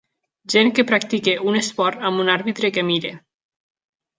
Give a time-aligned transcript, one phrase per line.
[0.53, 3.13] Gent que practica un esport amb un àrbitre que mira.